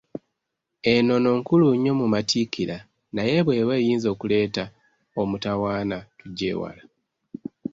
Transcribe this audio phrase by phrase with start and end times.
[0.93, 2.77] Ennono nkulu nnyo mu Matikkira
[3.15, 4.63] naye bw'eba eyinza okuleeta
[5.21, 6.83] omutawaana, tugyewala.